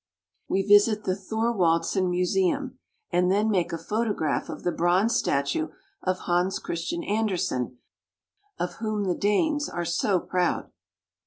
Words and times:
We 0.47 0.63
visit 0.63 1.03
the 1.03 1.15
Thorwaldsen 1.15 2.09
Museum, 2.09 2.79
and 3.11 3.29
then 3.29 3.51
make 3.51 3.71
a 3.71 3.77
photograph 3.77 4.49
of 4.49 4.63
the 4.63 4.71
bronze 4.71 5.15
statue 5.15 5.67
of 6.01 6.21
Hans 6.21 6.57
Christian 6.57 7.03
Ander 7.03 7.37
sen, 7.37 7.77
of 8.57 8.77
whom 8.77 9.03
the 9.03 9.13
Danes 9.13 9.69
are 9.69 9.85
so 9.85 10.19
proud. 10.19 10.71